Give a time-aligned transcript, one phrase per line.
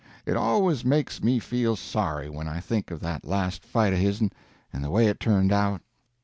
[0.25, 4.31] It always makes me feel sorry when I think of that last fight of his'n,
[4.73, 5.83] and the way it turned out.